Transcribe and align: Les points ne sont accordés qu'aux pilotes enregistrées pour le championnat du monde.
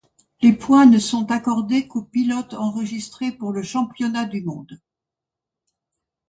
Les 0.41 0.53
points 0.53 0.87
ne 0.87 0.97
sont 0.97 1.29
accordés 1.31 1.87
qu'aux 1.87 2.01
pilotes 2.01 2.55
enregistrées 2.55 3.31
pour 3.31 3.51
le 3.51 3.61
championnat 3.61 4.25
du 4.25 4.41
monde. 4.41 4.79